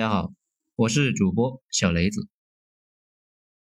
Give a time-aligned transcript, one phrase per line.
[0.00, 0.32] 大家好，
[0.76, 2.26] 我是主播小雷子。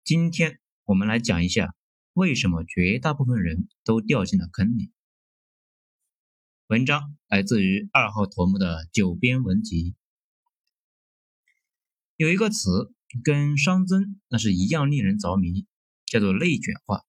[0.03, 1.77] 今天我们来讲一下
[2.13, 4.91] 为什么绝大部分人都掉进了坑里。
[6.67, 9.95] 文章来自于二号头目的九编文集。
[12.17, 12.93] 有一个词
[13.23, 15.69] 跟熵增那是一样令人着迷，
[16.05, 17.05] 叫做内卷化。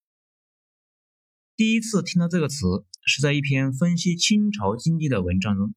[1.56, 5.74] 第一次听到这个词是在一篇分析清朝经济的文章中。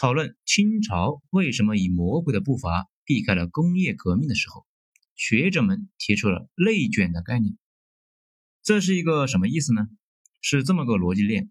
[0.00, 4.64] 讨论清朝为什么以魔鬼的步伐避开了工业革命的时候，
[5.16, 7.58] 学者们提出了内卷的概念。
[8.62, 9.88] 这是一个什么意思呢？
[10.40, 11.50] 是这么个逻辑链：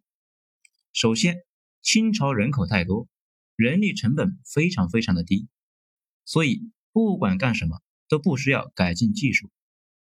[0.94, 1.44] 首先，
[1.82, 3.10] 清朝人口太多，
[3.58, 5.50] 人力成本非常非常的低，
[6.24, 9.52] 所以不管干什么都不需要改进技术，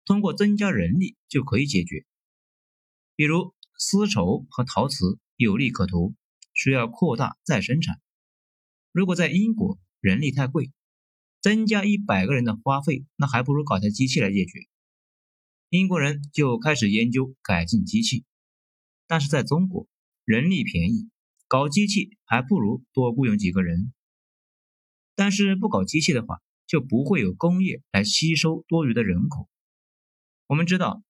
[0.04, 2.04] 通过增加人力就可以解决。
[3.14, 6.14] 比如丝绸和陶瓷有利可图，
[6.52, 7.98] 需要扩大再生产。
[8.96, 10.72] 如果在英国人力太贵，
[11.42, 14.60] 增加一百个人的花费，那还不如搞台机器来解决。
[15.68, 18.24] 英国人就开始研究改进机器，
[19.06, 19.86] 但是在中国
[20.24, 21.10] 人力便宜，
[21.46, 23.92] 搞机器还不如多雇佣几个人。
[25.14, 29.46] 但是不搞机器的话，就不会有工业来吸收多余的人口。
[30.46, 31.02] 我们知道，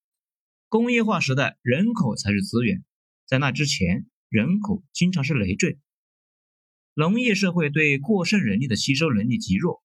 [0.69, 2.83] 工业化时代人口才是资源，
[3.27, 5.78] 在那之前，人口经常是累赘。
[6.98, 9.83] 农业社会对过剩人力的吸收能力极弱，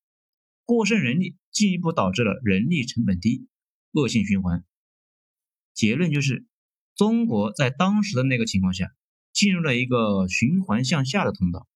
[0.64, 3.50] 过剩人力进一步导致了人力成本低，
[3.92, 4.64] 恶性循环。
[5.74, 6.46] 结论就是，
[6.96, 8.94] 中国在当时的那个情况下，
[9.34, 11.68] 进入了一个循环向下的通道。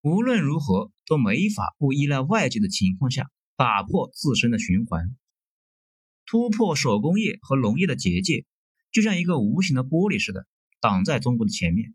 [0.00, 5.14] 无论如何都没法不依赖外界的情况下，打破自身的循环，
[6.24, 8.46] 突破手工业和农业的结界，
[8.92, 10.46] 就像一个无形的玻璃似的，
[10.80, 11.94] 挡在中国的前面。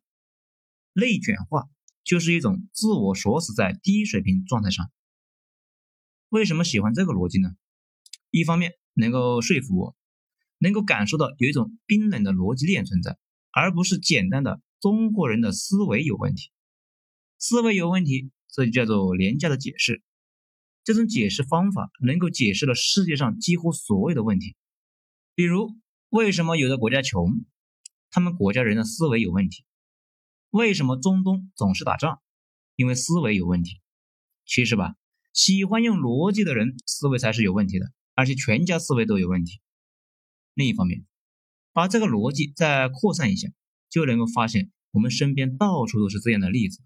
[0.93, 1.67] 内卷化。
[2.03, 4.91] 就是一种自我锁死在低水平状态上。
[6.29, 7.55] 为什么喜欢这个逻辑呢？
[8.31, 9.95] 一方面能够说服我，
[10.57, 13.17] 能够感受到有一种冰冷的逻辑链存在，
[13.51, 16.50] 而不是简单的中国人的思维有问题。
[17.38, 20.01] 思维有问题，这就叫做廉价的解释。
[20.83, 24.55] 这种解释方法能够解释了世界上几乎所有的问题。
[25.35, 25.75] 比如，
[26.09, 27.45] 为什么有的国家穷？
[28.09, 29.63] 他们国家人的思维有问题。
[30.53, 32.22] 为什么中东总是打仗？
[32.75, 33.81] 因为思维有问题。
[34.46, 34.94] 其实吧，
[35.34, 39.62] 喜欢用逻辑的人思维才是有问题的，而且全家思维都有问题。
[40.53, 41.08] 另一方面，
[41.72, 43.50] 把这个逻辑再扩散一下，
[43.90, 46.84] 就能够发现我们身边到处都是这样的例子。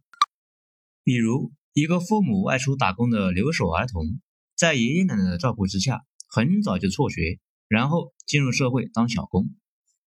[1.04, 4.22] 比如，一个父母外出打工的留守儿童，
[4.56, 9.54] 在爷爷奶奶的照顾之下，很早就辍学，然后进入社会当小工，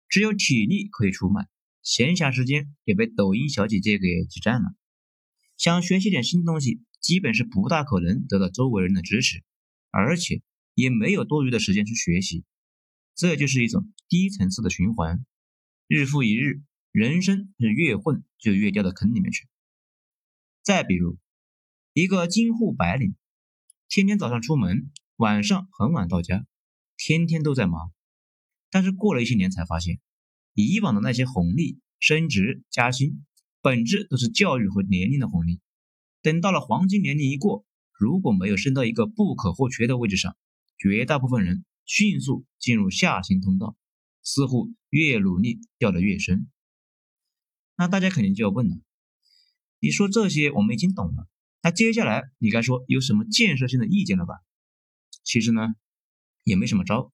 [0.09, 1.51] 只有体力可以出卖。
[1.83, 4.75] 闲暇时间也被抖音小姐姐给挤占了，
[5.57, 9.43] 想学习点新东西，基本是不大可能得到周围人的支持，
[9.91, 10.43] 而且
[10.75, 12.45] 也没有多余的时间去学习，
[13.17, 15.27] 这就是一种低层次的循环，
[15.89, 19.49] 日复一日，人生是越混就越掉到坑里面去。
[20.63, 21.19] 再比如，
[21.93, 23.17] 一个京沪白领，
[23.89, 26.47] 天天早上出门，晚上很晚到家，
[26.97, 27.93] 天天都在忙，
[28.71, 30.01] 但是过了一些年才发现。
[30.55, 33.25] 以往的那些红利、升职加薪，
[33.61, 35.61] 本质都是教育和年龄的红利。
[36.21, 37.65] 等到了黄金年龄一过，
[37.99, 40.37] 如果没有升到一个不可或缺的位置上，
[40.79, 43.77] 绝大部分人迅速进入下行通道，
[44.23, 46.49] 似乎越努力掉得越深。
[47.77, 48.77] 那大家肯定就要问了：
[49.81, 51.27] 你说这些我们已经懂了，
[51.63, 54.35] 那接下来你该说有什么建设性的意见了吧？
[55.25, 55.75] 其实呢，
[56.45, 57.13] 也没什么招。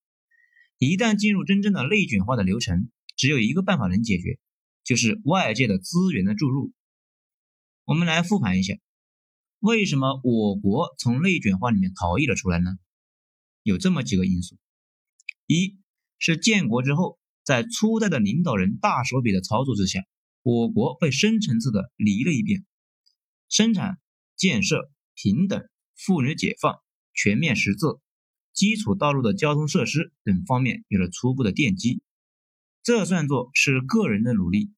[0.78, 4.38] 一旦进入真正的内卷化的流程，只有一个办法能解决，
[4.84, 6.72] 就是外界的资源的注入。
[7.84, 8.74] 我们来复盘一下，
[9.58, 12.70] 为什么我国从内卷化里面逃逸了出来呢？
[13.64, 14.56] 有这么几个因素：
[15.46, 15.78] 一
[16.20, 20.06] 是建国之后，在初代的领导人大手笔的操作之下，
[20.42, 22.64] 我国被深层次的理了一遍，
[23.48, 23.98] 生产、
[24.36, 26.78] 建设、平等、妇女解放、
[27.12, 27.98] 全面识字、
[28.52, 32.00] 基础道路的交通设施等方面有了初步的奠基。
[32.88, 34.72] 这算作是个人的努力，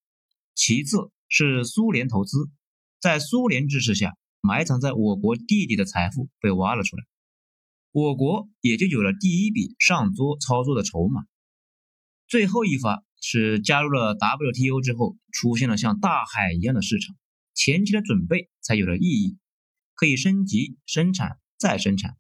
[0.56, 2.50] 其次是苏联投资，
[2.98, 7.04] 在苏联支持下，埋藏在我国地底的财富被挖了出来，
[7.92, 11.22] 我国也就有了第一笔上桌操作的筹码。
[12.26, 17.14] 最后一发是加入了 WTO 之后，出现了像大海一样的市场，
[17.54, 19.38] 前期的准备才有了意义，
[19.94, 22.16] 可以升级生产再生产，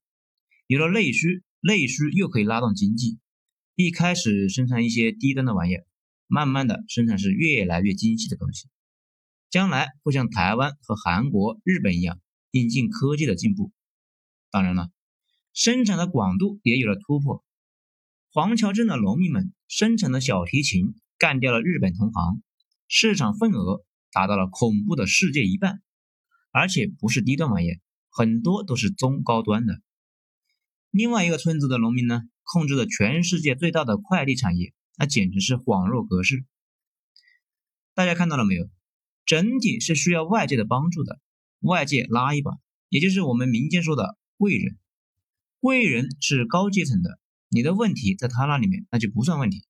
[0.68, 3.18] 有了内需，内需又可以拉动经济。
[3.82, 5.86] 一开始生产一些低端的玩意儿，
[6.26, 8.68] 慢慢的生产是越来越精细的东西，
[9.48, 13.72] 将来会像台湾和韩国、日本一样引进科技的进步，
[14.50, 14.90] 当然了，
[15.54, 17.42] 生产的广度也有了突破。
[18.30, 22.42] 黄桥镇的农民们生产的小提琴干掉了日本同行，
[22.86, 25.80] 市场份额达到了恐怖的世界一半，
[26.50, 27.80] 而且不是低端玩意，
[28.10, 29.80] 很多都是中高端的。
[30.90, 36.44] 另外一个村子的农民呢，控制着全世界最大的快递产业，那简直是恍若隔世。
[37.94, 38.68] 大家看到了没有？
[39.24, 41.20] 整体是需要外界的帮助的，
[41.60, 42.50] 外界拉一把，
[42.88, 44.76] 也就是我们民间说的贵人。
[45.60, 47.20] 贵人是高阶层的。
[47.50, 49.64] 你的问题在他那里面，那就不算问题，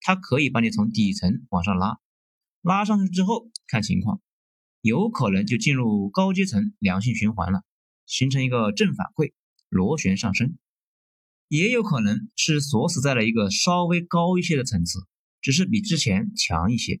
[0.00, 1.98] 他可以把你从底层往上拉，
[2.62, 4.22] 拉上去之后看情况，
[4.80, 7.64] 有可能就进入高阶层良性循环了，
[8.06, 9.32] 形成一个正反馈，
[9.68, 10.56] 螺旋上升，
[11.48, 15.06] 也有可能是锁死在了一个稍微高一些的层次，
[15.40, 17.00] 只是比之前强一些。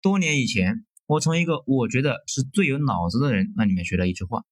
[0.00, 4.44] 多年以前，我从一个我觉得是最有脑子的人那里面学到一句话，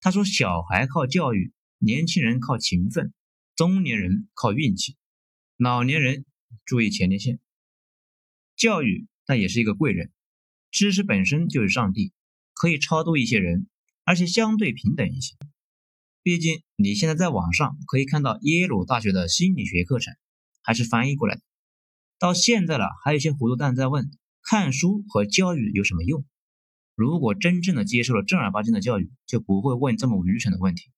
[0.00, 3.12] 他说：“小孩靠教育，年轻人靠勤奋。”
[3.56, 4.96] 中年人靠运气，
[5.56, 6.26] 老年人
[6.66, 7.40] 注意前列腺。
[8.54, 10.12] 教育那也是一个贵人，
[10.70, 12.12] 知识本身就是上帝，
[12.52, 13.66] 可以超度一些人，
[14.04, 15.36] 而且相对平等一些。
[16.26, 20.12] 毕竟你现在在网上可以看到耶鲁大学的心理学课程，
[20.60, 21.42] 还是翻译过来的。
[22.18, 24.10] 到现在了，还有一些糊涂蛋在问：
[24.42, 26.26] 看书和教育有什么用？
[26.96, 30.90] 如果真正的接受了正儿八经的教育，就不会问这么愚蠢的问题。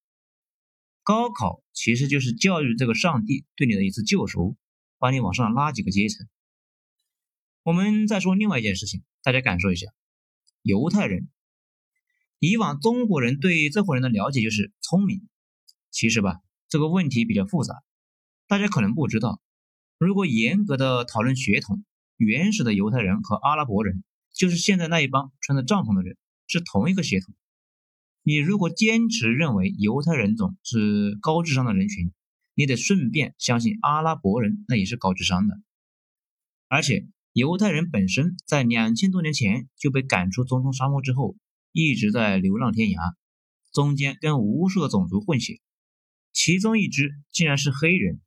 [1.03, 4.57] 高考其实就是教育这个上帝对你的一次救赎，
[4.97, 6.27] 把你往上拉几个阶层。
[7.65, 9.89] 我们再说另外一件事情，大家感受一下，
[10.63, 11.29] 犹太人。
[12.39, 15.27] 以往中国人对这伙人的了解就是聪明，
[15.91, 17.83] 其实吧，这个问题比较复杂。
[18.47, 19.41] 大家可能不知道，
[19.99, 21.85] 如果严格的讨论血统，
[22.17, 27.35] 原始的犹太人和阿拉伯人，就是现在那一帮穿着帐篷的人，是同一个血统。
[28.23, 32.13] 你如果坚持认为犹太人种是高智商的人群，
[32.55, 35.61] 你得顺便相信阿拉伯人那也是高智商的。
[36.69, 41.37] 而且犹太人本身在两千多年前就被赶出中东沙漠之后，
[41.81, 43.15] 一直在流浪天涯，
[43.73, 45.61] 中间跟无数的种族混血，
[46.33, 48.21] 其中一支竟然是黑人，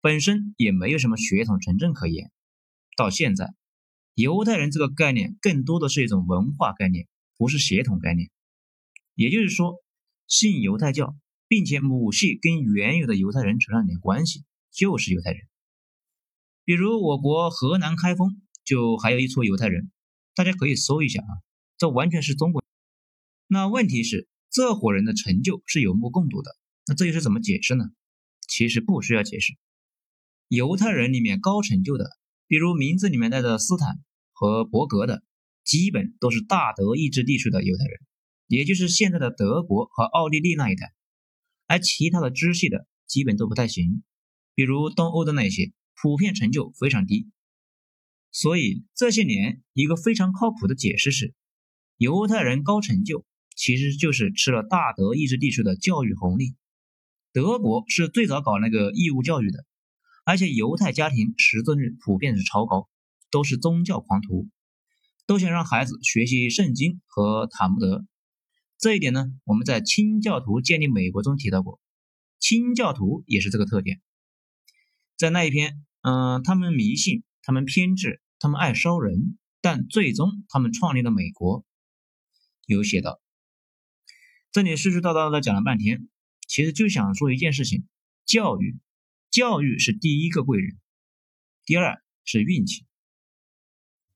[0.00, 2.32] 本身也没有什么血统纯正可言。
[2.96, 3.52] 到现在，
[4.14, 7.06] 犹太人这个概念更多的是一种文化概念，
[7.36, 8.30] 不是血统概念。
[9.14, 9.84] 也就是说，
[10.26, 11.14] 信犹太教，
[11.46, 15.46] 并且母系跟原有的犹太人扯上点关系，就是犹太人。
[16.64, 19.90] 比如我国河南开封就还有一撮犹太人，
[20.34, 21.44] 大家可以搜一下啊，
[21.76, 22.63] 这完全是中国。
[23.54, 26.56] 那问题是，这伙人的成就是有目共睹的，
[26.88, 27.84] 那这又是怎么解释呢？
[28.48, 29.52] 其实不需要解释，
[30.48, 32.10] 犹太人里面高成就的，
[32.48, 34.00] 比如名字里面带着斯坦
[34.32, 35.22] 和伯格的，
[35.62, 38.00] 基本都是大德意志地区的犹太人。
[38.48, 40.92] 也就是现在的德国和奥地利那一带，
[41.68, 44.02] 而其他的支系的基本都不太行，
[44.56, 45.72] 比如东欧的那些，
[46.02, 47.30] 普遍成就非常低。
[48.32, 51.34] 所以这些年一个非常靠谱的解释是，
[51.98, 53.24] 犹太人高成就
[53.54, 56.54] 其实就是吃了大德意志地区的教育红利。
[57.32, 59.64] 德国是最早搞那个义务教育的，
[60.24, 62.88] 而且犹太家庭识字率普遍是超高，
[63.30, 64.48] 都是宗教狂徒，
[65.26, 68.06] 都想让孩子学习圣经和塔木德。
[68.78, 71.80] 这一点呢，我们在清教徒建立美国中提到过，
[72.38, 74.00] 清教徒也是这个特点。
[75.16, 81.64] 在那一篇，嗯，他们迷信，他们偏执，他们爱烧人，但最终他们创立了美国。
[82.66, 83.20] 有写到，
[84.54, 86.08] 这里絮絮叨叨的讲了半天，
[86.46, 87.88] 其实就想说一件事情：
[88.24, 88.78] 教育，
[89.28, 90.78] 教育是第一个贵人，
[91.64, 92.86] 第二是运气。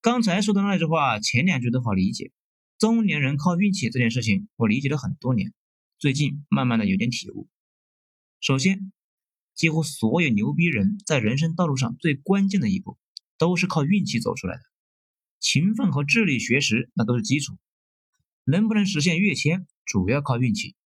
[0.01, 2.31] 刚才说的那句话，前两句都好理解。
[2.79, 5.53] 中年人靠运气这件事情，我理解了很多年，
[5.99, 7.49] 最近慢慢的有点体悟。
[8.41, 8.93] 首先，
[9.57, 12.97] 几乎所有牛逼人在人生道路上最关键的一步，
[13.39, 14.63] 都是靠运气走出来的。
[15.41, 17.59] 勤奋和智力学识那都是基础，
[18.45, 20.77] 能不能实现跃迁，主要靠运气。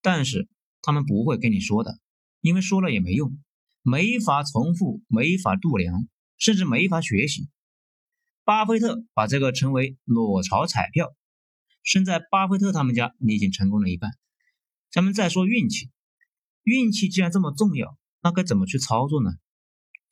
[0.00, 0.46] 但是
[0.82, 1.98] 他们不会跟你说的，
[2.40, 3.36] 因为说了也没用，
[3.82, 6.06] 没法重复，没法度量，
[6.38, 7.48] 甚至没法学习。
[8.44, 11.16] 巴菲特把这个称为裸潮彩票，
[11.82, 14.12] 生在巴菲特他们家，你已经成功了一半。
[14.92, 15.90] 咱们再说运气，
[16.62, 19.32] 运气既然这么重要，那该怎么去操作呢？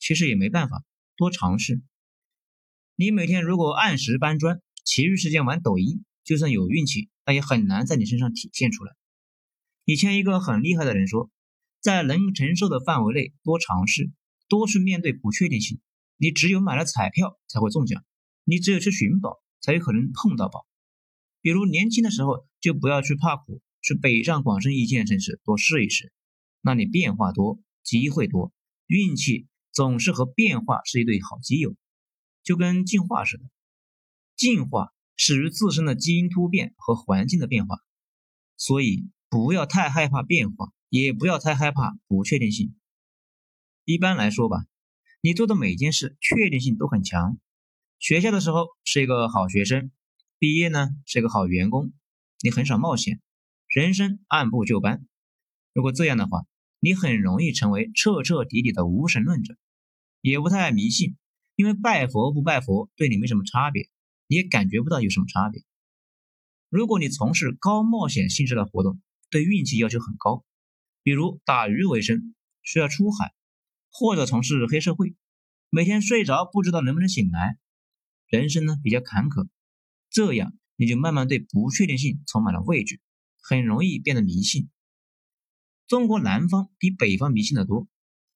[0.01, 0.83] 其实也没办法，
[1.17, 1.81] 多尝试。
[2.97, 8.93] 你每天如果按时搬砖，其余时间玩抖音，就算有运气，那也很难在你身上体现出来。
[9.85, 11.31] 以前一个很厉害的人说，
[11.81, 14.11] 在能承受的范围内多尝试，
[14.49, 15.81] 多去面对不确定性。
[16.17, 18.05] 你只有买了彩票才会中奖。
[18.45, 20.67] 你只有去寻宝，才有可能碰到宝。
[21.41, 26.13] 比如年轻的时候就不要去怕苦，去北上广深一线城市多试一试，
[26.63, 28.53] 那里变化多，机会多，
[28.87, 31.75] 运气总是和变化是一对好基友，
[32.43, 33.45] 就跟进化似的。
[34.37, 37.79] 进化始于自身的基因突变和环境的变化，
[38.57, 42.75] 所以不要太害怕变化，也不要太害怕不确定性。
[43.85, 44.67] 一般来说吧，
[45.21, 47.39] 你做的每件事确定性都很强。
[47.99, 49.91] 学校的时候是一个好学生，
[50.39, 51.93] 毕业呢是一个好员工，
[52.41, 53.21] 你很少冒险，
[53.69, 55.07] 人生按部就班。
[55.73, 56.45] 如果这样的话，
[56.81, 59.57] 你很容易成为彻彻底底的无神论者，
[60.21, 61.17] 也不太爱迷信，
[61.57, 63.89] 因为拜佛不拜佛对你没什么差别，
[64.27, 65.63] 你也感觉不到有什么差别。
[66.69, 69.01] 如果你从事高冒险性质的活动，
[69.31, 70.45] 对运气要求很高，
[71.03, 73.35] 比如打鱼为生，需要出海，
[73.91, 75.15] 或者从事黑社会，
[75.71, 77.59] 每天睡着不知道能不能醒来。
[78.27, 79.49] 人生呢比较坎坷，
[80.11, 83.01] 这样你就慢慢对不确定性充满了畏惧，
[83.41, 84.69] 很容易变得迷信。
[85.87, 87.87] 中国南方比北方迷信的多，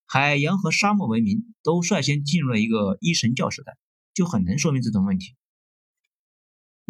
[0.07, 3.77] 海洋和沙漠文明都率先进入了一个一神教时代，
[4.15, 5.35] 就很能说明这种问题。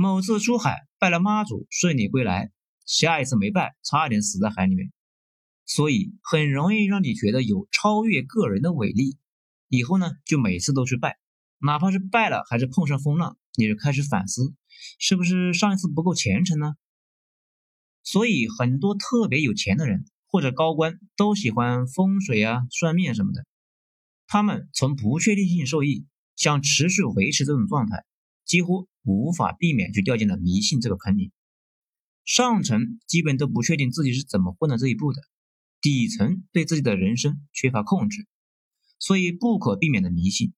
[0.01, 2.53] 某次出海拜了妈祖顺利归来，
[2.87, 4.93] 下一次没拜差点死在海里面，
[5.67, 9.19] 所以很容易让你觉得有超越个人的伟力，
[9.67, 11.19] 以后呢就每次都去拜。
[11.59, 14.55] 哪怕是拜了，还是碰上风浪，你就开始反思，
[15.01, 16.77] 是不是上一次不够虔诚呢？
[18.05, 23.45] 所以很多特别有钱的人或者高官都喜欢风水啊、算命什么的。
[24.29, 28.05] 他们从不确定性受益，想持续维持这种状态，
[28.45, 31.33] 几乎无法避免就掉进了迷信这个坑里。
[32.25, 35.23] 上层基本都不确定自己是怎么混到这一步的，
[35.81, 38.27] 底层对自己的人生缺乏控制，
[38.99, 40.53] 所以不可避免的迷信。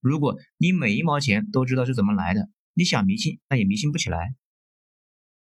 [0.00, 4.34] 如果你每一毛钱都知道是怎么来的，你想迷信那也迷信不起来。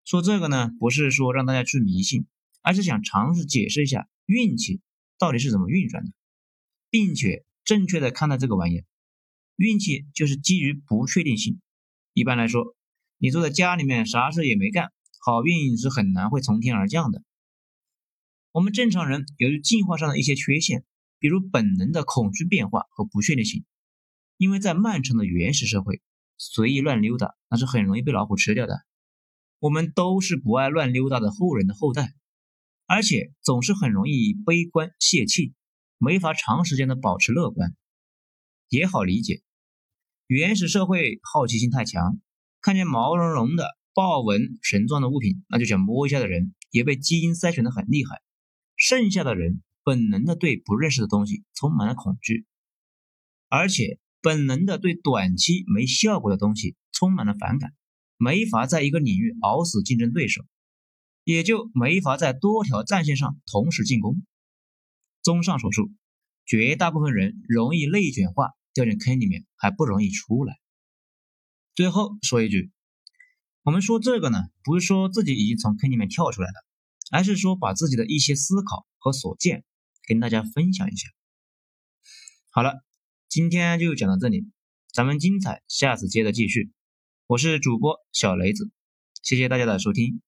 [0.04, 2.26] 说这个呢，不是说让大家去迷信，
[2.62, 4.80] 而是想尝试解释一下运气
[5.18, 6.12] 到底是怎么运转的，
[6.88, 8.84] 并且正确的看待这个玩意。
[9.56, 11.60] 运气就是基于不确定性。
[12.18, 12.74] 一般来说，
[13.16, 17.22] 你坐在家里面啥事也没干，好运是很难会从天而降的。
[18.50, 20.84] 我们正常人由于进化上的一些缺陷，
[21.20, 23.64] 比如本能的恐惧变化和不确定性。
[24.36, 26.02] 因为在漫长的原始社会，
[26.36, 28.80] 随意乱溜达那是很容易被老虎吃掉的。
[29.60, 32.14] 我们都是不爱乱溜达的后人的后代，
[32.86, 35.54] 而且总是很容易悲观泄气，
[35.98, 37.76] 没法长时间的保持乐观。
[38.68, 39.42] 也好理解，
[40.28, 42.20] 原始社会好奇心太强，
[42.60, 48.20] 看见毛茸茸的豹纹绳状的物品，那就想摸一下的人，也被基因筛选的很厉害。
[48.76, 52.46] 剩下的人本能的对不认识的东西充满了恐惧，
[53.48, 53.98] 而且。
[54.20, 57.72] 本能的对短期没效果的东西充满了反感，
[58.16, 60.44] 没法在一个领域熬死竞争对手，
[61.22, 64.26] 也就没法在多条战线上同时进攻。
[65.22, 65.92] 综上所述，
[66.44, 70.60] 绝大部分人容易内卷化，掉进坑里面还不容易出来。
[71.74, 72.70] 最后说一句，
[73.62, 76.54] 我们说这个呢，不是说自己已经从坑里面跳出来了，
[77.10, 79.64] 而是说把自己的一些思考和所见
[80.06, 81.08] 跟大家分享一下。
[82.50, 82.84] 好了。
[83.30, 84.48] 今天就讲到这里，
[84.90, 86.72] 咱们精彩下次接着继续。
[87.26, 88.70] 我是主播小雷子，
[89.22, 90.22] 谢谢大家的收听。